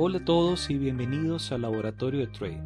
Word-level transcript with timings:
Hola 0.00 0.18
a 0.18 0.24
todos 0.24 0.70
y 0.70 0.78
bienvenidos 0.78 1.50
al 1.50 1.62
Laboratorio 1.62 2.20
de 2.20 2.28
Trade, 2.28 2.62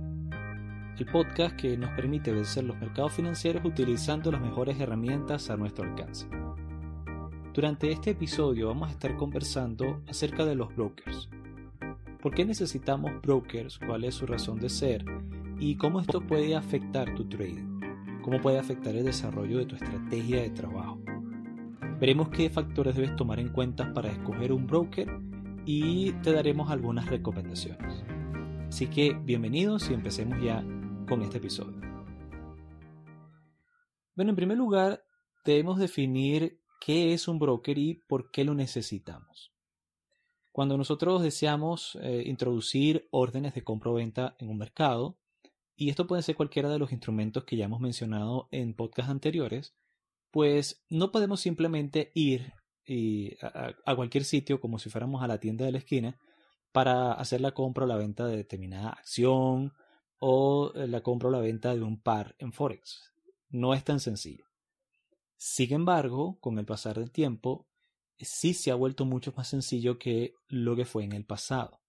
el 0.99 1.07
podcast 1.07 1.57
que 1.57 1.79
nos 1.79 1.89
permite 1.93 2.31
vencer 2.31 2.63
los 2.63 2.79
mercados 2.79 3.15
financieros 3.15 3.65
utilizando 3.65 4.31
las 4.31 4.43
mejores 4.43 4.79
herramientas 4.79 5.49
a 5.49 5.57
nuestro 5.57 5.85
alcance. 5.85 6.27
Durante 7.55 7.91
este 7.91 8.11
episodio 8.11 8.69
vamos 8.69 8.91
a 8.91 8.93
estar 8.93 9.17
conversando 9.17 10.03
acerca 10.11 10.45
de 10.45 10.57
los 10.57 10.77
brokers. 10.77 11.31
¿Por 12.21 12.35
qué 12.35 12.45
necesitamos 12.45 13.23
brokers? 13.23 13.79
¿Cuál 13.79 14.05
es 14.05 14.15
su 14.15 14.27
razón 14.27 14.61
de 14.61 14.69
ser? 14.69 15.03
¿Y 15.59 15.77
cómo 15.77 16.01
esto 16.01 16.21
puede 16.21 16.55
afectar 16.55 17.15
tu 17.15 17.25
trading? 17.31 17.81
¿Cómo 18.21 18.43
puede 18.43 18.59
afectar 18.59 18.95
el 18.95 19.07
desarrollo 19.07 19.57
de 19.57 19.65
tu 19.65 19.77
estrategia 19.77 20.43
de 20.43 20.51
trabajo? 20.51 21.01
Veremos 21.99 22.29
qué 22.29 22.51
factores 22.51 22.95
debes 22.95 23.17
tomar 23.17 23.41
en 23.41 23.49
cuenta 23.49 23.91
para 23.95 24.11
escoger 24.11 24.53
un 24.53 24.67
broker 24.67 25.32
y 25.65 26.13
te 26.23 26.33
daremos 26.33 26.71
algunas 26.71 27.09
recomendaciones. 27.09 28.05
Así 28.69 28.89
que 28.89 29.13
bienvenidos 29.13 29.91
y 29.91 29.95
empecemos 29.95 30.43
ya 30.43 30.65
con 31.09 31.23
este 31.23 31.39
episodio. 31.39 31.81
Bueno, 34.15 34.31
en 34.31 34.37
primer 34.37 34.59
lugar, 34.59 35.05
debemos 35.45 35.79
definir 35.79 36.61
qué 36.81 37.13
es 37.13 37.29
un 37.29 37.39
broker 37.39 37.79
y 37.79 37.95
por 38.09 38.31
qué 38.31 38.45
lo 38.45 38.55
necesitamos. 38.55 39.53
Cuando 40.51 40.77
nosotros 40.77 41.23
deseamos 41.23 41.99
eh, 42.03 42.25
introducir 42.27 43.09
órdenes 43.11 43.55
de 43.55 43.65
compra-venta 43.65 44.37
en 44.39 44.51
un 44.51 44.59
mercado, 44.59 45.19
y 45.77 45.89
esto 45.89 46.07
puede 46.07 46.23
ser 46.23 46.37
cualquiera 46.37 46.69
de 46.69 46.79
los 46.79 46.93
instrumentos 46.93 47.45
que 47.45 47.57
ya 47.57 47.65
hemos 47.65 47.81
mencionado 47.81 48.49
en 48.51 48.75
podcasts 48.75 49.11
anteriores, 49.11 49.75
pues 50.31 50.85
no 50.89 51.11
podemos 51.11 51.41
simplemente 51.41 52.11
ir 52.15 52.53
y 52.87 53.37
a, 53.41 53.95
cualquier 53.95 54.25
sitio 54.25 54.61
como 54.61 54.79
si 54.79 54.91
fuéramos 54.91 55.23
a 55.23 55.29
la 55.29 55.39
tienda 55.39 55.65
de 55.65 55.73
la 55.73 55.79
esquina 55.79 56.19
para 56.73 57.13
hacer 57.13 57.41
la 57.41 57.53
compra 57.53 57.85
o 57.85 57.87
la 57.87 57.97
venta 57.97 58.27
de 58.27 58.37
determinada 58.37 58.91
acción 58.91 59.73
o 60.19 60.73
eh, 60.75 60.87
la 60.89 61.03
compra 61.03 61.29
o 61.29 61.33
la 61.33 61.41
venta 61.41 61.75
de 61.75 61.83
un 61.83 62.01
par 62.01 62.35
en 62.39 62.53
Forex. 62.53 63.13
No 63.51 63.75
es 63.75 63.85
tan 63.85 64.01
sencillo. 64.01 64.47
Sin 65.37 65.73
embargo, 65.73 66.39
con 66.41 66.59
el 66.59 66.65
pasar 66.65 66.99
del 66.99 67.11
tiempo, 67.11 67.67
sí 68.19 68.55
se 68.55 68.71
ha 68.71 68.75
vuelto 68.75 69.05
mucho 69.05 69.33
más 69.37 69.49
sencillo 69.49 69.99
que 69.99 70.35
lo 70.49 70.77
que 70.77 70.85
fue 70.85 71.05
en 71.05 71.13
el 71.13 71.25
pasado. 71.25 71.81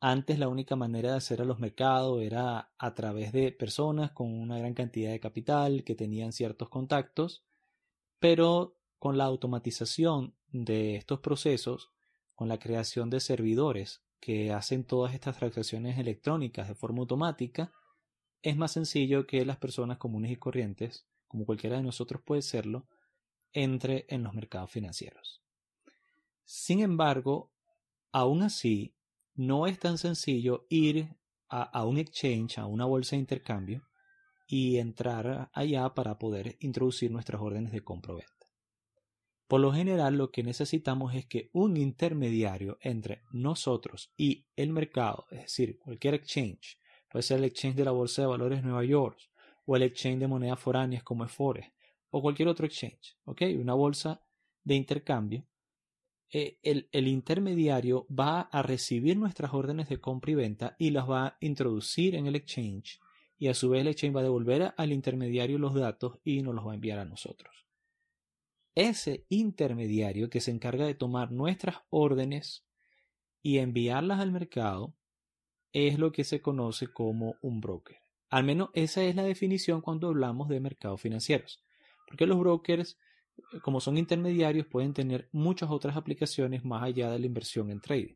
Antes 0.00 0.38
la 0.38 0.48
única 0.48 0.76
manera 0.76 1.10
de 1.10 1.16
hacer 1.18 1.42
a 1.42 1.44
los 1.44 1.58
mercados 1.58 2.22
era 2.22 2.72
a 2.78 2.94
través 2.94 3.32
de 3.32 3.52
personas 3.52 4.12
con 4.12 4.32
una 4.32 4.58
gran 4.58 4.74
cantidad 4.74 5.10
de 5.10 5.20
capital 5.20 5.84
que 5.84 5.94
tenían 5.94 6.32
ciertos 6.32 6.70
contactos, 6.70 7.44
pero 8.18 8.79
con 9.00 9.18
la 9.18 9.24
automatización 9.24 10.36
de 10.52 10.94
estos 10.94 11.20
procesos, 11.20 11.90
con 12.34 12.48
la 12.48 12.58
creación 12.58 13.08
de 13.08 13.18
servidores 13.20 14.02
que 14.20 14.52
hacen 14.52 14.84
todas 14.84 15.14
estas 15.14 15.38
transacciones 15.38 15.98
electrónicas 15.98 16.68
de 16.68 16.74
forma 16.74 17.00
automática, 17.00 17.72
es 18.42 18.56
más 18.56 18.72
sencillo 18.72 19.26
que 19.26 19.44
las 19.46 19.56
personas 19.56 19.96
comunes 19.96 20.30
y 20.30 20.36
corrientes, 20.36 21.06
como 21.28 21.46
cualquiera 21.46 21.78
de 21.78 21.82
nosotros 21.82 22.20
puede 22.22 22.42
serlo, 22.42 22.86
entre 23.54 24.04
en 24.10 24.22
los 24.22 24.34
mercados 24.34 24.70
financieros. 24.70 25.42
Sin 26.44 26.80
embargo, 26.80 27.50
aún 28.12 28.42
así, 28.42 28.94
no 29.34 29.66
es 29.66 29.78
tan 29.78 29.96
sencillo 29.96 30.66
ir 30.68 31.16
a, 31.48 31.84
un 31.86 31.96
exchange, 31.96 32.58
a 32.58 32.66
una 32.66 32.84
bolsa 32.84 33.16
de 33.16 33.20
intercambio, 33.20 33.88
y 34.46 34.76
entrar 34.76 35.50
allá 35.54 35.94
para 35.94 36.18
poder 36.18 36.56
introducir 36.60 37.10
nuestras 37.10 37.40
órdenes 37.40 37.72
de 37.72 37.82
compra 37.82 38.14
venta. 38.14 38.39
Por 39.50 39.60
lo 39.60 39.72
general 39.72 40.16
lo 40.16 40.30
que 40.30 40.44
necesitamos 40.44 41.12
es 41.12 41.26
que 41.26 41.50
un 41.52 41.76
intermediario 41.76 42.78
entre 42.82 43.22
nosotros 43.32 44.12
y 44.16 44.46
el 44.54 44.70
mercado, 44.70 45.26
es 45.32 45.40
decir, 45.40 45.76
cualquier 45.76 46.14
exchange, 46.14 46.78
puede 47.10 47.24
ser 47.24 47.38
el 47.38 47.46
exchange 47.46 47.74
de 47.74 47.84
la 47.84 47.90
Bolsa 47.90 48.22
de 48.22 48.28
Valores 48.28 48.62
Nueva 48.62 48.84
York 48.84 49.18
o 49.66 49.74
el 49.74 49.82
exchange 49.82 50.20
de 50.20 50.28
monedas 50.28 50.60
foráneas 50.60 51.02
como 51.02 51.26
Forex 51.26 51.68
o 52.10 52.22
cualquier 52.22 52.46
otro 52.46 52.64
exchange, 52.64 53.16
¿ok? 53.24 53.42
Una 53.58 53.74
bolsa 53.74 54.22
de 54.62 54.76
intercambio. 54.76 55.44
Eh, 56.32 56.60
el, 56.62 56.88
el 56.92 57.08
intermediario 57.08 58.06
va 58.08 58.42
a 58.42 58.62
recibir 58.62 59.16
nuestras 59.16 59.52
órdenes 59.52 59.88
de 59.88 60.00
compra 60.00 60.30
y 60.30 60.36
venta 60.36 60.76
y 60.78 60.90
las 60.90 61.10
va 61.10 61.26
a 61.26 61.36
introducir 61.40 62.14
en 62.14 62.28
el 62.28 62.36
exchange 62.36 63.00
y 63.36 63.48
a 63.48 63.54
su 63.54 63.68
vez 63.68 63.80
el 63.80 63.88
exchange 63.88 64.14
va 64.14 64.20
a 64.20 64.30
devolver 64.30 64.74
al 64.76 64.92
intermediario 64.92 65.58
los 65.58 65.74
datos 65.74 66.20
y 66.22 66.40
nos 66.40 66.54
los 66.54 66.64
va 66.64 66.70
a 66.70 66.76
enviar 66.76 67.00
a 67.00 67.04
nosotros 67.04 67.69
ese 68.74 69.26
intermediario 69.28 70.30
que 70.30 70.40
se 70.40 70.50
encarga 70.50 70.86
de 70.86 70.94
tomar 70.94 71.32
nuestras 71.32 71.78
órdenes 71.90 72.64
y 73.42 73.58
enviarlas 73.58 74.20
al 74.20 74.32
mercado 74.32 74.94
es 75.72 75.98
lo 75.98 76.12
que 76.12 76.24
se 76.24 76.40
conoce 76.40 76.88
como 76.88 77.36
un 77.42 77.60
broker. 77.60 77.98
Al 78.28 78.44
menos 78.44 78.70
esa 78.74 79.02
es 79.02 79.16
la 79.16 79.24
definición 79.24 79.80
cuando 79.80 80.08
hablamos 80.08 80.48
de 80.48 80.60
mercados 80.60 81.00
financieros. 81.00 81.64
Porque 82.06 82.26
los 82.26 82.38
brokers, 82.38 82.98
como 83.62 83.80
son 83.80 83.98
intermediarios, 83.98 84.66
pueden 84.66 84.94
tener 84.94 85.28
muchas 85.32 85.70
otras 85.70 85.96
aplicaciones 85.96 86.64
más 86.64 86.82
allá 86.82 87.10
de 87.10 87.18
la 87.18 87.26
inversión 87.26 87.70
en 87.70 87.80
trading. 87.80 88.14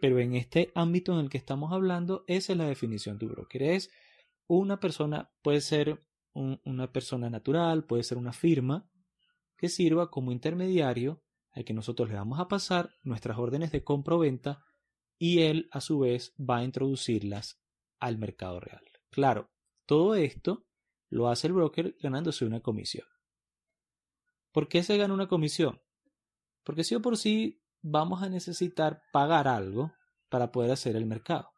Pero 0.00 0.18
en 0.18 0.34
este 0.34 0.72
ámbito 0.74 1.12
en 1.12 1.20
el 1.20 1.30
que 1.30 1.38
estamos 1.38 1.72
hablando, 1.72 2.24
esa 2.26 2.52
es 2.52 2.58
la 2.58 2.66
definición 2.66 3.18
de 3.18 3.26
un 3.26 3.32
broker. 3.32 3.62
Es 3.62 3.90
una 4.46 4.80
persona, 4.80 5.30
puede 5.42 5.60
ser 5.60 6.02
una 6.32 6.92
persona 6.92 7.28
natural, 7.30 7.84
puede 7.84 8.02
ser 8.02 8.16
una 8.16 8.32
firma, 8.32 8.88
que 9.58 9.68
sirva 9.68 10.10
como 10.10 10.32
intermediario 10.32 11.22
al 11.52 11.64
que 11.64 11.74
nosotros 11.74 12.08
le 12.08 12.14
vamos 12.14 12.38
a 12.38 12.48
pasar 12.48 12.90
nuestras 13.02 13.36
órdenes 13.38 13.72
de 13.72 13.84
compra 13.84 14.14
o 14.14 14.20
venta 14.20 14.64
y 15.18 15.40
él 15.40 15.68
a 15.72 15.80
su 15.80 15.98
vez 15.98 16.32
va 16.38 16.58
a 16.58 16.64
introducirlas 16.64 17.60
al 17.98 18.16
mercado 18.18 18.60
real. 18.60 18.82
Claro, 19.10 19.50
todo 19.84 20.14
esto 20.14 20.64
lo 21.10 21.28
hace 21.28 21.48
el 21.48 21.54
broker 21.54 21.96
ganándose 22.00 22.44
una 22.44 22.60
comisión. 22.60 23.06
¿Por 24.52 24.68
qué 24.68 24.82
se 24.82 24.96
gana 24.96 25.14
una 25.14 25.28
comisión? 25.28 25.82
Porque 26.62 26.84
si 26.84 26.94
o 26.94 27.02
por 27.02 27.16
sí 27.16 27.60
vamos 27.82 28.22
a 28.22 28.28
necesitar 28.28 29.02
pagar 29.12 29.48
algo 29.48 29.92
para 30.28 30.52
poder 30.52 30.70
hacer 30.70 30.94
el 30.96 31.06
mercado. 31.06 31.50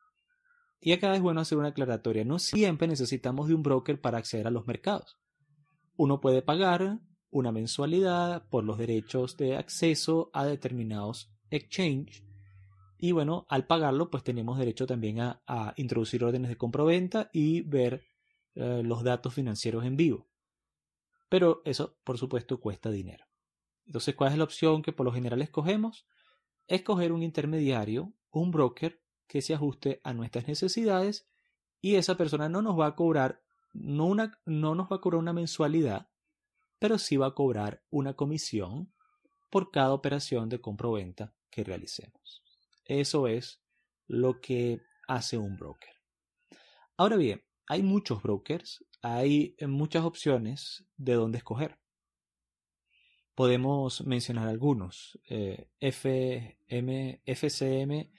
Y 0.81 0.93
acá 0.93 1.15
es 1.15 1.21
bueno 1.21 1.41
hacer 1.41 1.59
una 1.59 1.69
aclaratoria. 1.69 2.25
No 2.25 2.39
siempre 2.39 2.89
necesitamos 2.89 3.49
de 3.49 3.55
un 3.55 3.62
broker 3.62 4.00
para 4.00 4.19
acceder 4.19 4.47
a 4.47 4.50
los 4.50 4.66
mercados. 4.66 5.19
Uno 5.97 6.21
puede 6.21 6.41
pagar 6.41 7.00
una 7.30 7.52
mensualidad 7.52 8.48
por 8.48 8.64
los 8.64 8.78
derechos 8.78 9.36
de 9.36 9.56
acceso 9.56 10.30
a 10.32 10.44
determinados 10.44 11.32
exchange. 11.50 12.24
Y 12.98 13.12
bueno, 13.12 13.46
al 13.48 13.66
pagarlo, 13.66 14.10
pues 14.10 14.22
tenemos 14.22 14.58
derecho 14.58 14.86
también 14.86 15.20
a, 15.20 15.72
introducir 15.76 16.22
órdenes 16.22 16.50
de 16.50 16.56
compra-venta 16.56 17.30
y 17.32 17.62
ver 17.62 18.04
eh, 18.54 18.82
los 18.84 19.02
datos 19.02 19.32
financieros 19.32 19.84
en 19.84 19.96
vivo. 19.96 20.28
Pero 21.28 21.62
eso, 21.64 21.96
por 22.04 22.18
supuesto, 22.18 22.60
cuesta 22.60 22.91
dinero. 22.91 23.24
Entonces, 23.86 24.14
¿cuál 24.14 24.32
es 24.32 24.38
la 24.38 24.44
opción 24.44 24.82
que 24.82 24.92
por 24.92 25.06
lo 25.06 25.12
general 25.12 25.41
escogemos? 25.41 26.06
Escoger 26.66 27.12
un 27.12 27.22
intermediario, 27.22 28.12
un 28.30 28.50
broker 28.50 29.00
que 29.26 29.41
se 29.42 29.54
ajuste 29.54 30.00
a 30.04 30.12
nuestras 30.12 30.47
necesidades 30.47 31.28
y 31.80 31.94
esa 31.94 32.16
persona 32.16 32.48
no 32.48 32.62
nos 32.62 32.78
va 32.78 32.86
a 32.86 32.94
cobrar, 32.94 33.42
no, 33.72 34.06
una, 34.06 34.38
no 34.44 34.74
nos 34.74 34.91
va 34.91 34.97
a 34.97 35.00
cobrar 35.00 35.20
una 35.20 35.32
mensualidad, 35.32 36.09
pero 36.80 36.98
sí 36.98 37.16
va 37.16 37.28
a 37.28 37.34
cobrar 37.34 37.84
una 37.91 38.14
comisión 38.14 38.92
por 39.50 39.70
cada 39.70 39.92
operación 39.92 40.48
de 40.48 40.60
compra-venta 40.60 41.32
que 41.50 41.62
realicemos. 41.62 42.42
Eso 42.84 43.28
es 43.28 43.62
lo 44.08 44.41
que 44.41 44.80
hace 45.06 45.38
un 45.38 45.56
broker. 45.56 45.94
Ahora 46.96 47.16
bien, 47.16 47.44
hay 47.68 47.82
muchos 47.82 48.22
brokers, 48.22 48.84
hay 49.02 49.54
muchas 49.60 50.04
opciones 50.04 50.84
de 50.96 51.14
dónde 51.14 51.38
escoger. 51.38 51.78
Podemos 53.34 54.04
mencionar 54.06 54.48
algunos. 54.48 55.18
Eh, 55.28 55.68
FM, 55.78 57.22
FCM, 57.24 58.10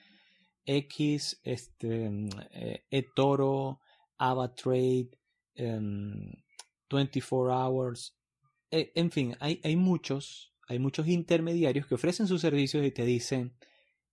X, 0.66 1.42
este, 1.44 2.10
eh, 2.52 2.86
eToro, 2.90 3.80
AvaTrade, 4.18 5.10
24 6.90 7.52
em, 7.52 7.58
Hours, 7.58 8.16
eh, 8.72 8.92
en 8.96 9.12
fin, 9.12 9.36
hay, 9.40 9.60
hay, 9.64 9.76
muchos, 9.76 10.54
hay 10.68 10.80
muchos 10.80 11.08
intermediarios 11.08 11.86
que 11.86 11.96
ofrecen 11.96 12.28
sus 12.28 12.42
servicios 12.42 12.86
y 12.86 12.92
te 12.92 13.06
dicen, 13.06 13.56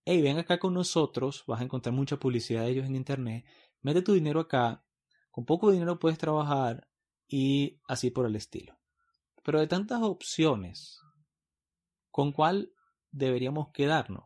hey, 0.05 0.21
ven 0.21 0.37
acá 0.37 0.59
con 0.59 0.73
nosotros, 0.73 1.43
vas 1.47 1.61
a 1.61 1.63
encontrar 1.63 1.95
mucha 1.95 2.17
publicidad 2.17 2.63
de 2.63 2.71
ellos 2.71 2.85
en 2.85 2.95
internet, 2.95 3.45
mete 3.81 4.01
tu 4.01 4.13
dinero 4.13 4.41
acá, 4.41 4.83
con 5.31 5.45
poco 5.45 5.71
dinero 5.71 5.99
puedes 5.99 6.17
trabajar 6.17 6.87
y 7.27 7.79
así 7.87 8.11
por 8.11 8.25
el 8.25 8.35
estilo. 8.35 8.77
Pero 9.43 9.59
de 9.59 9.67
tantas 9.67 10.01
opciones, 10.01 11.01
¿con 12.11 12.33
cuál 12.33 12.73
deberíamos 13.11 13.69
quedarnos? 13.71 14.25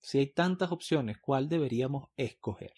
Si 0.00 0.18
hay 0.18 0.26
tantas 0.28 0.72
opciones, 0.72 1.18
¿cuál 1.18 1.48
deberíamos 1.48 2.08
escoger? 2.16 2.74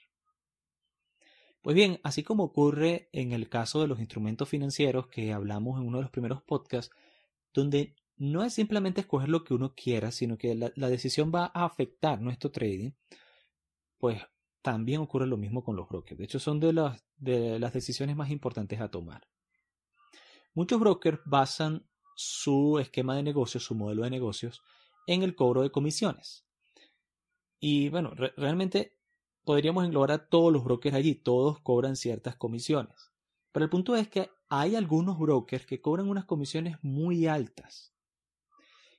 Pues 1.65 1.75
bien, 1.75 1.99
así 2.03 2.23
como 2.23 2.45
ocurre 2.45 3.09
en 3.13 3.33
el 3.33 3.49
caso 3.49 3.81
de 3.81 3.89
los 3.89 3.99
instrumentos 3.99 4.51
financieros 4.51 5.07
que 5.07 5.33
hablamos 5.33 5.81
en 5.81 5.87
uno 5.87 5.97
de 5.97 6.03
los 6.03 6.11
primeros 6.11 6.43
podcasts, 6.43 6.95
donde 7.55 7.97
no 8.19 8.45
es 8.45 8.53
simplemente 8.53 9.01
escoger 9.01 9.31
lo 9.31 9.45
que 9.45 9.55
uno 9.55 9.75
quiera, 9.75 10.11
sino 10.11 10.37
que 10.37 10.55
la, 10.55 10.89
decisión 10.91 11.33
va 11.35 11.51
a 11.55 11.65
afectar 11.65 12.21
nuestro 12.21 12.51
trading, 12.51 12.91
pues 13.97 14.21
también 14.61 15.01
ocurre 15.01 15.27
lo 15.27 15.39
mismo 15.39 15.65
con 15.65 15.75
los 15.75 15.89
brokers. 15.89 16.19
De 16.19 16.25
hecho, 16.25 16.39
son 16.39 16.61
de 16.61 16.75
las, 16.75 17.03
de 17.17 17.59
las 17.59 17.73
decisiones 17.73 18.15
más 18.15 18.29
importantes 18.29 18.83
a 18.83 18.91
tomar. 18.91 19.27
Muchos 20.53 20.79
brokers 20.79 21.21
basan 21.25 21.89
su 22.15 22.79
esquema 22.79 23.17
de 23.17 23.23
negocios, 23.23 23.65
su 23.65 23.75
modelo 23.75 24.03
de 24.03 24.11
negocios, 24.11 24.63
en 25.07 25.23
el 25.23 25.35
cobro 25.35 25.63
de 25.63 25.71
comisiones. 25.71 26.45
Y 27.59 27.89
bueno, 27.89 28.13
realmente 28.37 28.99
podríamos 29.45 29.85
englobar 29.85 30.13
a 30.13 30.27
todos 30.27 30.53
los 30.53 30.65
brokers 30.65 30.97
allí, 30.97 31.15
todos 31.15 31.61
cobran 31.61 31.97
ciertas 31.97 32.37
comisiones. 32.37 33.13
Pero 33.53 33.65
el 33.65 33.71
punto 33.71 33.95
es 33.95 34.09
que 34.09 34.31
hay 34.49 34.75
algunos 34.75 35.19
brokers 35.19 35.67
que 35.67 35.81
cobran 35.81 36.09
unas 36.09 36.25
comisiones 36.25 36.77
muy 36.83 37.27
altas. 37.27 37.95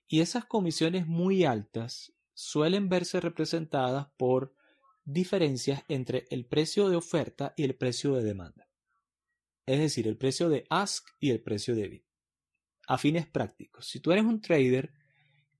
Y 0.08 0.22
esas 0.22 0.46
comisiones 0.46 1.08
muy 1.08 1.44
altas 1.44 2.14
suelen 2.34 2.90
verse 2.90 3.20
representadas 3.20 4.08
por 4.18 4.54
diferencias 5.04 5.84
entre 5.88 6.26
el 6.30 6.46
precio 6.46 6.90
de 6.90 6.96
oferta 6.96 7.54
y 7.58 7.64
el 7.64 7.76
precio 7.76 8.14
de 8.14 8.24
demanda. 8.24 8.68
Es 9.66 9.80
decir, 9.80 10.08
el 10.08 10.18
precio 10.18 10.50
de 10.50 10.66
ask 10.70 11.08
y 11.20 11.32
el 11.32 11.42
precio 11.42 11.76
de 11.76 11.88
bid. 11.88 12.02
A 12.88 12.98
fines 12.98 13.26
prácticos, 13.26 13.88
si 13.88 14.00
tú 14.00 14.12
eres 14.12 14.26
un 14.26 14.42
trader 14.42 14.94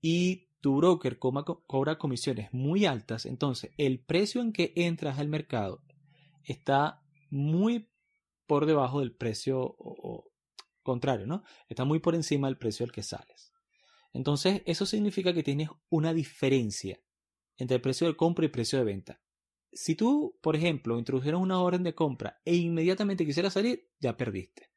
y 0.00 0.48
tu 0.66 0.74
broker 0.74 1.16
cobra 1.20 1.96
comisiones 1.96 2.52
muy 2.52 2.86
altas, 2.86 3.24
entonces 3.24 3.70
el 3.76 4.00
precio 4.00 4.40
en 4.40 4.52
que 4.52 4.72
entras 4.74 5.20
al 5.20 5.28
mercado 5.28 5.80
está 6.42 7.04
muy 7.30 7.88
por 8.48 8.66
debajo 8.66 8.98
del 8.98 9.14
precio 9.14 9.76
contrario, 10.82 11.24
¿no? 11.24 11.44
Está 11.68 11.84
muy 11.84 12.00
por 12.00 12.16
encima 12.16 12.48
del 12.48 12.58
precio 12.58 12.82
al 12.82 12.90
que 12.90 13.04
sales. 13.04 13.52
Entonces, 14.12 14.62
eso 14.66 14.86
significa 14.86 15.32
que 15.32 15.44
tienes 15.44 15.68
una 15.88 16.12
diferencia 16.12 17.00
entre 17.58 17.76
el 17.76 17.80
precio 17.80 18.08
de 18.08 18.16
compra 18.16 18.42
y 18.42 18.46
el 18.46 18.50
precio 18.50 18.80
de 18.80 18.86
venta. 18.86 19.20
Si 19.70 19.94
tú, 19.94 20.36
por 20.42 20.56
ejemplo, 20.56 20.98
introdujeras 20.98 21.40
una 21.40 21.62
orden 21.62 21.84
de 21.84 21.94
compra 21.94 22.40
e 22.44 22.56
inmediatamente 22.56 23.24
quisieras 23.24 23.52
salir, 23.52 23.88
ya 24.00 24.16
perdiste. 24.16 24.72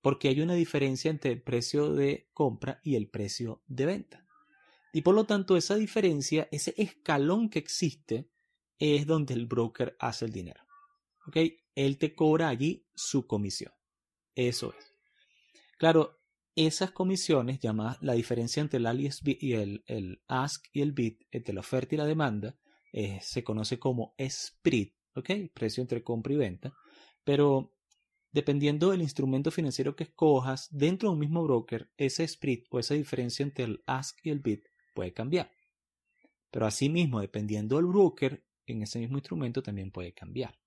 Porque 0.00 0.28
hay 0.28 0.40
una 0.40 0.54
diferencia 0.54 1.10
entre 1.10 1.30
el 1.32 1.42
precio 1.42 1.92
de 1.92 2.30
compra 2.32 2.80
y 2.82 2.94
el 2.94 3.10
precio 3.10 3.62
de 3.66 3.84
venta. 3.84 4.26
Y 4.92 5.02
por 5.02 5.14
lo 5.14 5.24
tanto, 5.24 5.56
esa 5.56 5.76
diferencia, 5.76 6.48
ese 6.50 6.74
escalón 6.76 7.48
que 7.48 7.58
existe, 7.58 8.28
es 8.78 9.06
donde 9.06 9.34
el 9.34 9.46
broker 9.46 9.96
hace 10.00 10.24
el 10.24 10.32
dinero. 10.32 10.62
¿Ok? 11.26 11.36
Él 11.74 11.98
te 11.98 12.14
cobra 12.14 12.48
allí 12.48 12.86
su 12.94 13.26
comisión. 13.26 13.72
Eso 14.34 14.74
es. 14.76 14.94
Claro, 15.78 16.20
esas 16.56 16.90
comisiones, 16.90 17.60
llamadas 17.60 17.98
la 18.02 18.14
diferencia 18.14 18.60
entre 18.60 18.78
el, 18.78 19.10
y 19.24 19.52
el, 19.52 19.84
el 19.86 20.22
ask 20.26 20.66
y 20.72 20.82
el 20.82 20.92
bid, 20.92 21.18
entre 21.30 21.54
la 21.54 21.60
oferta 21.60 21.94
y 21.94 21.98
la 21.98 22.06
demanda, 22.06 22.56
se 23.20 23.44
conoce 23.44 23.78
como 23.78 24.14
spread, 24.20 24.88
¿ok? 25.14 25.30
Precio 25.54 25.80
entre 25.80 26.02
compra 26.02 26.32
y 26.32 26.36
venta. 26.36 26.74
Pero 27.22 27.74
dependiendo 28.32 28.90
del 28.90 29.02
instrumento 29.02 29.50
financiero 29.50 29.94
que 29.94 30.04
escojas, 30.04 30.68
dentro 30.70 31.08
de 31.08 31.14
un 31.14 31.20
mismo 31.20 31.44
broker, 31.44 31.90
ese 31.96 32.26
spread 32.26 32.64
o 32.70 32.78
esa 32.78 32.94
diferencia 32.94 33.42
entre 33.42 33.64
el 33.64 33.82
ask 33.86 34.18
y 34.24 34.30
el 34.30 34.40
bid 34.40 34.60
puede 35.00 35.14
cambiar. 35.14 35.50
Pero 36.50 36.66
asimismo, 36.66 37.20
dependiendo 37.20 37.76
del 37.76 37.86
broker, 37.86 38.44
en 38.66 38.82
ese 38.82 38.98
mismo 38.98 39.16
instrumento 39.16 39.62
también 39.62 39.90
puede 39.90 40.12
cambiar. 40.12 40.58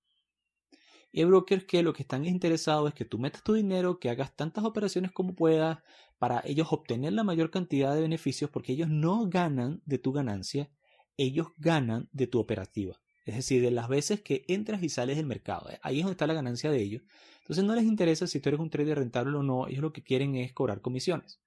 Y 1.11 1.19
hay 1.19 1.25
brokers 1.25 1.65
que 1.65 1.83
lo 1.83 1.93
que 1.93 2.01
están 2.01 2.25
interesados 2.25 2.89
es 2.89 2.95
que 2.95 3.05
tú 3.05 3.19
metas 3.19 3.43
tu 3.43 3.53
dinero, 3.53 3.99
que 3.99 4.09
hagas 4.09 4.35
tantas 4.35 4.63
operaciones 4.63 5.11
como 5.11 5.35
puedas 5.35 5.77
para 6.17 6.41
ellos 6.45 6.69
obtener 6.71 7.13
la 7.13 7.23
mayor 7.23 7.51
cantidad 7.51 7.93
de 7.93 8.01
beneficios 8.01 8.49
porque 8.49 8.71
ellos 8.71 8.89
no 8.89 9.29
ganan 9.29 9.83
de 9.85 9.99
tu 9.99 10.11
ganancia, 10.11 10.71
ellos 11.15 11.49
ganan 11.57 12.09
de 12.11 12.25
tu 12.25 12.39
operativa. 12.39 12.99
Es 13.25 13.35
decir, 13.35 13.61
de 13.61 13.69
las 13.69 13.87
veces 13.87 14.21
que 14.21 14.43
entras 14.47 14.81
y 14.81 14.89
sales 14.89 15.17
del 15.17 15.27
mercado. 15.27 15.69
Ahí 15.83 15.99
es 15.99 16.03
donde 16.03 16.13
está 16.13 16.25
la 16.25 16.33
ganancia 16.33 16.71
de 16.71 16.81
ellos. 16.81 17.03
Entonces 17.41 17.63
no 17.63 17.75
les 17.75 17.83
interesa 17.83 18.25
si 18.25 18.39
tú 18.39 18.49
eres 18.49 18.59
un 18.59 18.71
trader 18.71 18.97
rentable 18.97 19.37
o 19.37 19.43
no, 19.43 19.67
ellos 19.67 19.83
lo 19.83 19.93
que 19.93 20.01
quieren 20.01 20.33
es 20.35 20.51
cobrar 20.51 20.81
comisiones. 20.81 21.39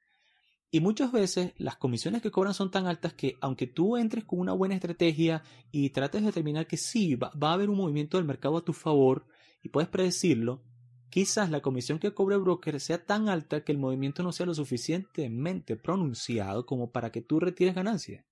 Y 0.70 0.80
muchas 0.80 1.12
veces 1.12 1.52
las 1.58 1.76
comisiones 1.76 2.22
que 2.22 2.30
cobran 2.30 2.54
son 2.54 2.70
tan 2.70 2.86
altas 2.86 3.14
que 3.14 3.36
aunque 3.40 3.66
tú 3.66 3.96
entres 3.96 4.24
con 4.24 4.40
una 4.40 4.52
buena 4.52 4.74
estrategia 4.74 5.42
y 5.70 5.90
trates 5.90 6.22
de 6.22 6.26
determinar 6.26 6.66
que 6.66 6.76
sí, 6.76 7.14
va, 7.14 7.30
a 7.40 7.52
haber 7.52 7.70
un 7.70 7.76
movimiento 7.76 8.16
del 8.16 8.26
mercado 8.26 8.56
a 8.56 8.64
tu 8.64 8.72
favor 8.72 9.26
y 9.62 9.68
puedes 9.68 9.88
predecirlo, 9.88 10.64
quizás 11.08 11.50
la 11.50 11.62
comisión 11.62 11.98
que 11.98 12.12
cobre 12.12 12.34
el 12.34 12.42
broker 12.42 12.80
sea 12.80 13.04
tan 13.04 13.28
alta 13.28 13.62
que 13.62 13.72
el 13.72 13.78
movimiento 13.78 14.22
no 14.22 14.32
sea 14.32 14.46
lo 14.46 14.54
suficientemente 14.54 15.76
pronunciado 15.76 16.66
como 16.66 16.90
para 16.90 17.12
que 17.12 17.22
tú 17.22 17.38
retires 17.38 17.74
ganancias. 17.74 18.24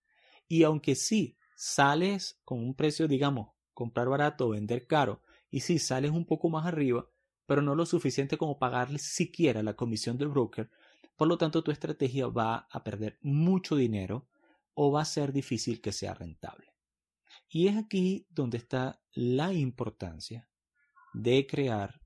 Y 0.48 0.64
aunque 0.64 0.96
sí 0.96 1.36
sales 1.56 2.40
con 2.44 2.58
un 2.58 2.74
precio, 2.74 3.06
digamos, 3.06 3.50
comprar 3.72 4.08
barato 4.08 4.48
o 4.48 4.50
vender 4.50 4.86
caro, 4.86 5.22
y 5.50 5.60
sí 5.60 5.78
sales 5.78 6.10
un 6.10 6.26
poco 6.26 6.50
más 6.50 6.66
arriba, 6.66 7.08
pero 7.46 7.62
no 7.62 7.74
lo 7.74 7.86
suficiente 7.86 8.36
como 8.36 8.58
pagarle 8.58 8.98
siquiera 8.98 9.62
la 9.62 9.74
comisión 9.74 10.18
del 10.18 10.28
broker, 10.28 10.70
por 11.16 11.28
lo 11.28 11.38
tanto, 11.38 11.62
tu 11.62 11.70
estrategia 11.70 12.26
va 12.26 12.66
a 12.70 12.82
perder 12.82 13.18
mucho 13.22 13.76
dinero 13.76 14.28
o 14.74 14.90
va 14.90 15.02
a 15.02 15.06
ser 15.06 15.32
difícil 15.32 15.80
que 15.80 15.92
sea 15.92 16.14
rentable. 16.14 16.74
Y 17.48 17.68
es 17.68 17.76
aquí 17.76 18.26
donde 18.30 18.58
está 18.58 19.00
la 19.12 19.52
importancia 19.52 20.48
de 21.12 21.46
crear 21.46 22.00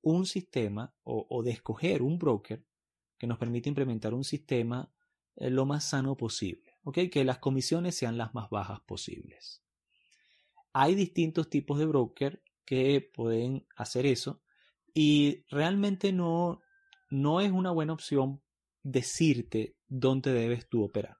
un 0.00 0.26
sistema 0.26 0.94
o, 1.02 1.42
de 1.42 1.50
escoger 1.50 2.02
un 2.02 2.18
broker 2.18 2.66
que 3.18 3.26
nos 3.26 3.38
permite 3.38 3.68
implementar 3.68 4.14
un 4.14 4.24
sistema 4.24 4.92
eh, 5.36 5.50
lo 5.50 5.66
más 5.66 5.84
sano 5.84 6.16
posible, 6.16 6.78
que 6.92 7.24
las 7.24 7.38
comisiones 7.38 7.96
sean 7.96 8.18
las 8.18 8.34
más 8.34 8.50
bajas 8.50 8.80
posibles. 8.80 9.62
Hay 10.72 10.94
distintos 10.94 11.48
tipos 11.48 11.78
de 11.78 11.86
broker 11.86 12.42
que 12.64 13.10
pueden 13.14 13.66
hacer 13.76 14.06
eso 14.06 14.42
y 14.92 15.44
realmente 15.48 16.12
no, 16.12 16.62
no 17.10 17.40
es 17.40 17.50
una 17.50 17.70
buena 17.70 17.92
opción 17.92 18.42
decirte 18.84 19.74
dónde 19.88 20.32
debes 20.32 20.68
tú 20.68 20.84
operar. 20.84 21.16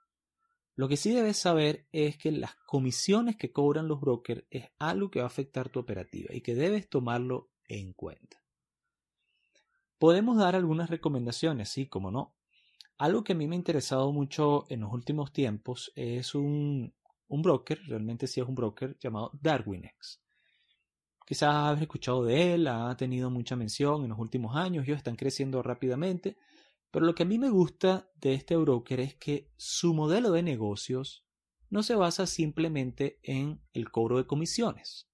Lo 0.76 0.88
que 0.88 0.96
sí 0.96 1.12
debes 1.12 1.38
saber 1.38 1.86
es 1.92 2.16
que 2.16 2.30
las 2.30 2.54
comisiones 2.66 3.36
que 3.36 3.52
cobran 3.52 3.88
los 3.88 4.00
brokers 4.00 4.44
es 4.50 4.66
algo 4.78 5.10
que 5.10 5.20
va 5.20 5.24
a 5.24 5.28
afectar 5.28 5.68
tu 5.68 5.80
operativa 5.80 6.34
y 6.34 6.40
que 6.40 6.54
debes 6.54 6.88
tomarlo 6.88 7.50
en 7.68 7.92
cuenta. 7.92 8.42
Podemos 9.98 10.36
dar 10.36 10.56
algunas 10.56 10.90
recomendaciones, 10.90 11.68
sí, 11.68 11.86
como 11.86 12.10
no. 12.10 12.34
Algo 12.98 13.24
que 13.24 13.32
a 13.32 13.36
mí 13.36 13.46
me 13.46 13.54
ha 13.54 13.58
interesado 13.58 14.12
mucho 14.12 14.66
en 14.68 14.80
los 14.80 14.92
últimos 14.92 15.32
tiempos 15.32 15.92
es 15.94 16.34
un, 16.34 16.92
un 17.28 17.42
broker, 17.42 17.80
realmente 17.86 18.26
sí 18.26 18.40
es 18.40 18.46
un 18.46 18.54
broker 18.54 18.96
llamado 18.98 19.30
Darwinex. 19.40 20.20
Quizás 21.26 21.54
has 21.54 21.80
escuchado 21.80 22.24
de 22.24 22.54
él, 22.54 22.66
ha 22.66 22.94
tenido 22.96 23.30
mucha 23.30 23.56
mención 23.56 24.02
en 24.02 24.10
los 24.10 24.18
últimos 24.18 24.56
años, 24.56 24.84
ellos 24.84 24.98
están 24.98 25.16
creciendo 25.16 25.62
rápidamente 25.62 26.36
pero 26.94 27.06
lo 27.06 27.16
que 27.16 27.24
a 27.24 27.26
mí 27.26 27.40
me 27.40 27.50
gusta 27.50 28.08
de 28.20 28.34
este 28.34 28.56
broker 28.56 29.00
es 29.00 29.16
que 29.16 29.50
su 29.56 29.94
modelo 29.94 30.30
de 30.30 30.44
negocios 30.44 31.26
no 31.68 31.82
se 31.82 31.96
basa 31.96 32.24
simplemente 32.24 33.18
en 33.24 33.60
el 33.72 33.90
cobro 33.90 34.18
de 34.18 34.28
comisiones. 34.28 35.08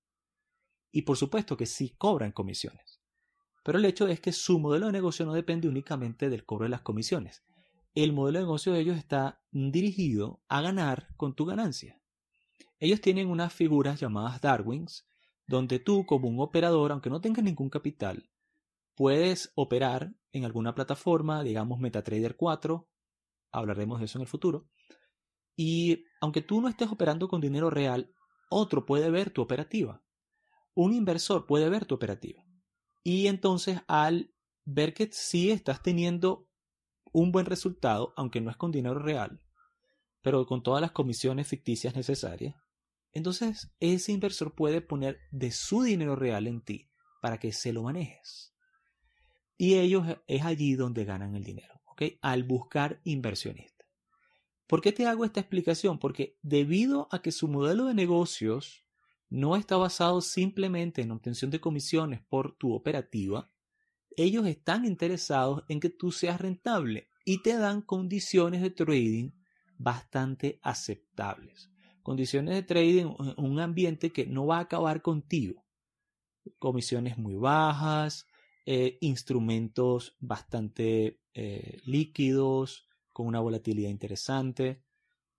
Y 0.92 1.02
por 1.02 1.16
supuesto 1.16 1.56
que 1.56 1.64
sí 1.64 1.94
cobran 1.96 2.32
comisiones. 2.32 3.00
Pero 3.64 3.78
el 3.78 3.86
hecho 3.86 4.08
es 4.08 4.20
que 4.20 4.32
su 4.32 4.58
modelo 4.58 4.84
de 4.84 4.92
negocio 4.92 5.24
no 5.24 5.32
depende 5.32 5.68
únicamente 5.68 6.28
del 6.28 6.44
cobro 6.44 6.64
de 6.64 6.68
las 6.68 6.82
comisiones. 6.82 7.44
El 7.94 8.12
modelo 8.12 8.40
de 8.40 8.44
negocio 8.44 8.74
de 8.74 8.80
ellos 8.80 8.98
está 8.98 9.40
dirigido 9.50 10.42
a 10.48 10.60
ganar 10.60 11.08
con 11.16 11.34
tu 11.34 11.46
ganancia. 11.46 11.98
Ellos 12.78 13.00
tienen 13.00 13.30
unas 13.30 13.54
figuras 13.54 13.98
llamadas 13.98 14.42
Darwins, 14.42 15.06
donde 15.46 15.78
tú 15.78 16.04
como 16.04 16.28
un 16.28 16.40
operador, 16.40 16.92
aunque 16.92 17.08
no 17.08 17.22
tengas 17.22 17.42
ningún 17.42 17.70
capital, 17.70 18.29
puedes 19.00 19.50
operar 19.54 20.12
en 20.30 20.44
alguna 20.44 20.74
plataforma, 20.74 21.42
digamos 21.42 21.80
MetaTrader 21.80 22.36
4, 22.36 22.86
hablaremos 23.50 23.98
de 23.98 24.04
eso 24.04 24.18
en 24.18 24.22
el 24.24 24.28
futuro, 24.28 24.68
y 25.56 26.04
aunque 26.20 26.42
tú 26.42 26.60
no 26.60 26.68
estés 26.68 26.92
operando 26.92 27.26
con 27.26 27.40
dinero 27.40 27.70
real, 27.70 28.12
otro 28.50 28.84
puede 28.84 29.08
ver 29.08 29.30
tu 29.30 29.40
operativa. 29.40 30.04
Un 30.74 30.92
inversor 30.92 31.46
puede 31.46 31.70
ver 31.70 31.86
tu 31.86 31.94
operativa. 31.94 32.44
Y 33.02 33.28
entonces 33.28 33.80
al 33.88 34.34
ver 34.66 34.92
que 34.92 35.08
sí 35.10 35.50
estás 35.50 35.82
teniendo 35.82 36.46
un 37.10 37.32
buen 37.32 37.46
resultado, 37.46 38.12
aunque 38.18 38.42
no 38.42 38.50
es 38.50 38.58
con 38.58 38.70
dinero 38.70 38.98
real, 38.98 39.40
pero 40.20 40.44
con 40.44 40.62
todas 40.62 40.82
las 40.82 40.92
comisiones 40.92 41.48
ficticias 41.48 41.96
necesarias, 41.96 42.54
entonces 43.12 43.72
ese 43.80 44.12
inversor 44.12 44.54
puede 44.54 44.82
poner 44.82 45.20
de 45.30 45.52
su 45.52 45.84
dinero 45.84 46.16
real 46.16 46.46
en 46.46 46.60
ti 46.60 46.90
para 47.22 47.38
que 47.38 47.54
se 47.54 47.72
lo 47.72 47.84
manejes. 47.84 48.49
Y 49.60 49.74
ellos 49.74 50.06
es 50.26 50.42
allí 50.42 50.74
donde 50.74 51.04
ganan 51.04 51.36
el 51.36 51.44
dinero, 51.44 51.82
¿ok? 51.84 52.02
Al 52.22 52.44
buscar 52.44 52.98
inversionistas. 53.04 53.86
¿Por 54.66 54.80
qué 54.80 54.90
te 54.90 55.04
hago 55.04 55.26
esta 55.26 55.40
explicación? 55.40 55.98
Porque 55.98 56.38
debido 56.40 57.08
a 57.10 57.20
que 57.20 57.30
su 57.30 57.46
modelo 57.46 57.84
de 57.84 57.92
negocios 57.92 58.86
no 59.28 59.56
está 59.56 59.76
basado 59.76 60.22
simplemente 60.22 61.02
en 61.02 61.10
obtención 61.10 61.50
de 61.50 61.60
comisiones 61.60 62.22
por 62.22 62.56
tu 62.56 62.72
operativa, 62.72 63.50
ellos 64.16 64.46
están 64.46 64.86
interesados 64.86 65.62
en 65.68 65.78
que 65.78 65.90
tú 65.90 66.10
seas 66.10 66.40
rentable 66.40 67.10
y 67.26 67.42
te 67.42 67.54
dan 67.58 67.82
condiciones 67.82 68.62
de 68.62 68.70
trading 68.70 69.32
bastante 69.76 70.58
aceptables. 70.62 71.70
condiciones 72.02 72.54
de 72.54 72.62
trading, 72.62 73.14
un 73.36 73.60
ambiente 73.60 74.10
que 74.10 74.24
no 74.24 74.46
va 74.46 74.56
a 74.56 74.62
acabar 74.62 75.02
contigo. 75.02 75.66
Comisiones 76.58 77.18
muy 77.18 77.34
bajas, 77.34 78.26
eh, 78.66 78.98
instrumentos 79.00 80.16
bastante 80.18 81.20
eh, 81.34 81.80
líquidos, 81.84 82.86
con 83.12 83.26
una 83.26 83.40
volatilidad 83.40 83.90
interesante. 83.90 84.82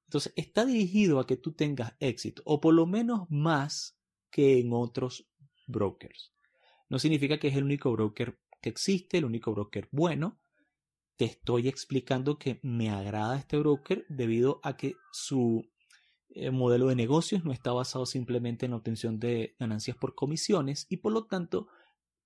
Entonces, 0.06 0.34
está 0.36 0.66
dirigido 0.66 1.20
a 1.20 1.28
que 1.28 1.38
tú 1.38 1.54
tengas 1.54 1.96
éxito, 2.00 2.42
o 2.46 2.60
por 2.60 2.74
lo 2.74 2.86
menos 2.86 3.28
más 3.30 3.98
que 4.30 4.60
en 4.60 4.74
otros 4.74 5.28
brokers. 5.68 6.34
No 6.90 7.00
significa 7.00 7.40
que 7.40 7.48
es 7.48 7.56
el 7.56 7.64
único 7.64 7.92
broker 7.92 8.38
que 8.62 8.70
existe, 8.70 9.18
el 9.18 9.26
único 9.26 9.54
broker 9.54 9.88
bueno. 9.92 10.40
Te 11.16 11.26
estoy 11.26 11.68
explicando 11.68 12.38
que 12.38 12.60
me 12.64 12.90
agrada 12.90 13.38
este 13.38 13.58
broker 13.58 14.06
debido 14.10 14.60
a 14.64 14.76
que 14.76 14.96
su 15.12 15.70
eh, 16.30 16.52
modelo 16.52 16.88
de 16.88 16.96
negocios 16.96 17.44
no 17.44 17.52
está 17.52 17.72
basado 17.72 18.06
simplemente 18.06 18.66
en 18.66 18.72
la 18.72 18.78
obtención 18.78 19.20
de 19.20 19.56
ganancias 19.60 19.98
por 19.98 20.16
comisiones 20.16 20.88
y 20.90 20.98
por 20.98 21.12
lo 21.12 21.26
tanto 21.26 21.68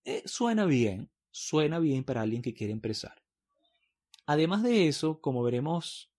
eh, 0.05 0.23
suena 0.25 0.65
bien, 0.65 1.09
suena 1.31 1.79
bien 1.79 2.03
para 2.03 2.21
alguien 2.21 2.41
que 2.41 2.53
quiere 2.53 2.73
empezar. 2.73 3.21
Además 4.25 4.63
de 4.63 4.87
eso, 4.87 5.21
como 5.21 5.43
veremos 5.43 6.09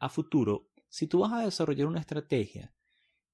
a 0.00 0.08
futuro, 0.08 0.68
si 0.88 1.06
tú 1.06 1.20
vas 1.20 1.32
a 1.32 1.44
desarrollar 1.44 1.86
una 1.86 2.00
estrategia 2.00 2.74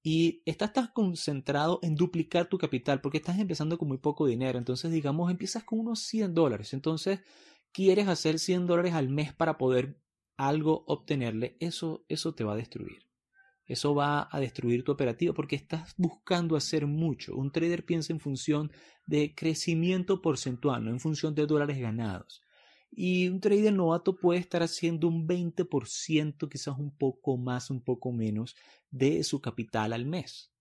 y 0.03 0.43
estás 0.45 0.71
tan 0.71 0.87
concentrado 0.93 1.79
en 1.81 1.95
duplicar 1.95 2.47
tu 2.47 2.57
capital 2.57 3.01
porque 3.01 3.17
estás 3.17 3.39
empezando 3.39 3.77
con 3.77 3.87
muy 3.87 3.97
poco 3.97 4.27
dinero, 4.27 4.59
entonces 4.59 4.91
digamos 4.91 5.31
empiezas 5.31 5.63
con 5.63 5.79
unos 5.79 5.99
100 6.01 6.33
dólares, 6.33 6.73
entonces 6.73 7.21
quieres 7.71 8.07
hacer 8.07 8.39
100 8.39 8.67
dólares 8.67 8.93
al 8.93 9.09
mes 9.09 9.33
para 9.33 9.57
poder 9.57 9.99
algo 10.37 10.85
obtenerle, 10.87 11.57
eso, 11.59 12.05
eso 12.07 12.35
te 12.35 12.43
va 12.43 12.53
a 12.53 12.57
destruir. 12.57 13.06
Eso 13.67 13.93
va 13.93 14.29
a 14.31 14.39
destruir 14.39 14.83
tu 14.83 14.93
operativo 14.93 15.33
porque 15.33 15.57
estás 15.57 15.93
buscando 15.97 16.55
hacer 16.55 16.87
mucho. 16.87 17.35
Un 17.35 17.51
trader 17.51 17.85
piensa 17.85 18.13
en 18.13 18.19
función 18.19 18.71
de 19.05 19.35
crecimiento 19.35 20.21
porcentual, 20.21 20.85
no 20.85 20.91
en 20.91 20.99
función 20.99 21.35
de 21.35 21.45
dólares 21.45 21.77
ganados. 21.77 22.41
Y 22.89 23.27
un 23.27 23.41
trader 23.41 23.73
novato 23.73 24.15
puede 24.15 24.39
estar 24.39 24.63
haciendo 24.63 25.07
un 25.09 25.27
20%, 25.27 26.49
quizás 26.49 26.77
un 26.77 26.95
poco 26.95 27.37
más, 27.37 27.69
un 27.69 27.81
poco 27.83 28.13
menos, 28.13 28.55
de 28.89 29.23
su 29.23 29.41
capital 29.41 29.91
al 29.91 30.05
mes. 30.05 30.53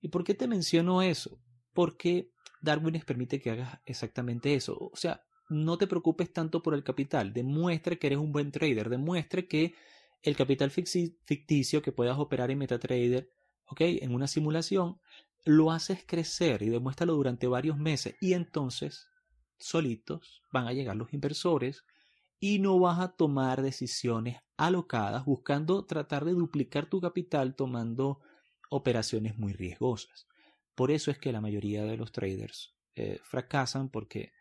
¿Y 0.00 0.08
por 0.08 0.24
qué 0.24 0.34
te 0.34 0.48
menciono 0.48 1.02
eso? 1.02 1.40
Porque 1.72 2.32
Darwin 2.60 2.94
les 2.94 3.04
permite 3.04 3.40
que 3.40 3.50
hagas 3.50 3.80
exactamente 3.86 4.54
eso. 4.54 4.76
O 4.76 4.96
sea, 4.96 5.24
no 5.48 5.78
te 5.78 5.86
preocupes 5.86 6.32
tanto 6.32 6.62
por 6.62 6.74
el 6.74 6.82
capital. 6.82 7.32
Demuestra 7.32 7.96
que 7.96 8.08
eres 8.08 8.18
un 8.18 8.32
buen 8.32 8.50
trader. 8.50 8.88
Demuestra 8.88 9.42
que 9.42 9.74
el 10.24 10.36
capital 10.36 10.70
ficticio 10.70 11.82
que 11.82 11.92
puedas 11.92 12.18
operar 12.18 12.50
en 12.50 12.58
MetaTrader, 12.58 13.30
¿ok? 13.66 13.80
En 13.82 14.14
una 14.14 14.26
simulación, 14.26 14.98
lo 15.44 15.70
haces 15.70 16.04
crecer 16.06 16.62
y 16.62 16.70
demuéstralo 16.70 17.14
durante 17.14 17.46
varios 17.46 17.76
meses 17.76 18.16
y 18.22 18.32
entonces 18.32 19.06
solitos 19.58 20.42
van 20.50 20.66
a 20.66 20.72
llegar 20.72 20.96
los 20.96 21.12
inversores 21.12 21.84
y 22.40 22.58
no 22.58 22.78
vas 22.78 23.00
a 23.00 23.14
tomar 23.16 23.60
decisiones 23.60 24.38
alocadas 24.56 25.26
buscando 25.26 25.84
tratar 25.84 26.24
de 26.24 26.32
duplicar 26.32 26.86
tu 26.86 27.02
capital 27.02 27.54
tomando 27.54 28.20
operaciones 28.70 29.36
muy 29.36 29.52
riesgosas. 29.52 30.26
Por 30.74 30.90
eso 30.90 31.10
es 31.10 31.18
que 31.18 31.32
la 31.32 31.42
mayoría 31.42 31.84
de 31.84 31.98
los 31.98 32.12
traders 32.12 32.74
eh, 32.94 33.20
fracasan 33.22 33.90
porque 33.90 34.32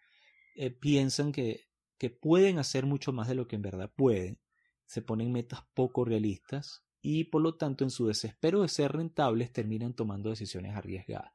eh, 0.55 0.71
piensan 0.71 1.33
que, 1.33 1.67
que 1.97 2.09
pueden 2.09 2.57
hacer 2.57 2.85
mucho 2.85 3.11
más 3.11 3.27
de 3.27 3.35
lo 3.35 3.49
que 3.49 3.57
en 3.57 3.61
verdad 3.61 3.91
pueden 3.93 4.39
se 4.85 5.01
ponen 5.01 5.31
metas 5.31 5.61
poco 5.73 6.05
realistas 6.05 6.83
y 7.01 7.25
por 7.25 7.41
lo 7.41 7.55
tanto 7.55 7.83
en 7.83 7.89
su 7.89 8.07
desespero 8.07 8.61
de 8.61 8.69
ser 8.69 8.93
rentables 8.93 9.51
terminan 9.51 9.93
tomando 9.93 10.29
decisiones 10.29 10.75
arriesgadas. 10.75 11.33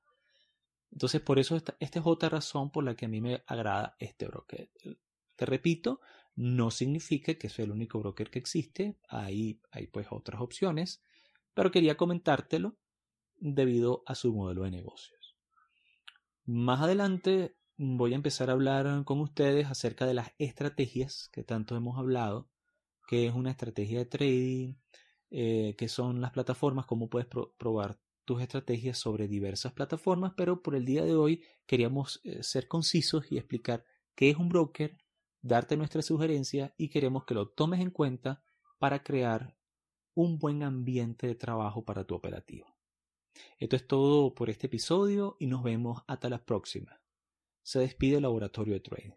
Entonces 0.90 1.21
por 1.21 1.38
eso 1.38 1.57
esta, 1.57 1.76
esta 1.81 1.99
es 2.00 2.07
otra 2.07 2.28
razón 2.28 2.71
por 2.71 2.85
la 2.85 2.97
que 2.97 3.07
a 3.07 3.09
mí 3.09 3.21
me 3.21 3.43
agrada 3.47 3.97
este 3.99 4.26
broker. 4.26 4.71
Te 5.37 5.47
repito, 5.47 6.00
no 6.35 6.71
significa 6.71 7.35
que 7.35 7.49
sea 7.49 7.64
el 7.64 7.73
único 7.73 7.99
broker 7.99 8.31
que 8.31 8.38
existe, 8.38 8.99
hay, 9.09 9.61
hay 9.71 9.87
pues 9.88 10.07
otras 10.11 10.40
opciones, 10.40 11.02
pero 11.52 11.71
quería 11.71 11.97
comentártelo 11.97 12.76
debido 13.37 14.02
a 14.07 14.14
su 14.14 14.33
modelo 14.33 14.62
de 14.62 14.71
negocios. 14.71 15.37
Más 16.45 16.81
adelante 16.81 17.57
voy 17.76 18.12
a 18.12 18.17
empezar 18.17 18.49
a 18.49 18.55
hablar 18.55 19.05
con 19.05 19.21
ustedes 19.21 19.67
acerca 19.67 20.07
de 20.07 20.14
las 20.14 20.33
estrategias 20.38 21.28
que 21.33 21.45
tanto 21.45 21.76
hemos 21.76 21.99
hablado 21.99 22.49
qué 23.09 23.27
es 23.27 23.35
una 23.35 23.50
estrategia 23.50 24.00
de 24.00 24.05
trading, 24.05 24.75
eh, 25.31 25.75
qué 25.79 25.88
son 25.88 26.21
las 26.21 26.31
plataformas, 26.31 26.85
cómo 26.85 27.09
puedes 27.09 27.27
probar 27.27 27.99
tus 28.27 28.43
estrategias 28.43 28.99
sobre 28.99 29.29
diversas 29.29 29.73
plataformas, 29.73 30.35
pero 30.37 30.62
por 30.62 30.75
el 30.75 30.85
día 30.85 31.03
de 31.03 31.17
hoy 31.17 31.43
queríamos 31.67 32.21
eh, 32.25 32.43
ser 32.43 32.69
concisos 32.69 33.33
y 33.33 33.38
explicar 33.38 33.87
qué 34.15 34.29
es 34.29 34.37
un 34.37 34.50
broker, 34.50 34.99
darte 35.41 35.79
nuestra 35.79 36.03
sugerencia 36.03 36.75
y 36.77 36.91
queremos 36.91 37.25
que 37.25 37.33
lo 37.33 37.49
tomes 37.49 37.81
en 37.81 37.91
cuenta 37.91 38.43
para 38.79 39.03
crear 39.03 39.57
un 40.12 40.38
buen 40.38 40.62
ambiente 40.62 41.27
de 41.27 41.35
trabajo 41.35 41.87
para 41.87 42.05
tu 42.05 42.15
operativo. 42.15 42.77
Esto 43.59 43.77
es 43.77 43.87
todo 43.87 44.35
por 44.35 44.50
este 44.50 44.67
episodio 44.67 45.38
y 45.41 45.47
nos 45.47 45.62
vemos 45.62 46.03
hasta 46.07 46.29
la 46.29 46.45
próxima. 46.45 47.00
Se 47.62 47.79
despide 47.79 48.17
el 48.17 48.23
laboratorio 48.25 48.75
de 48.75 48.81
trading. 48.81 49.12